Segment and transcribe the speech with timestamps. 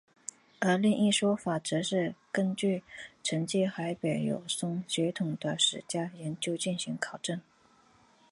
[0.59, 2.81] 而另一说法则是根据
[3.21, 7.39] 继承海北友松血统的史家的研究进行考证。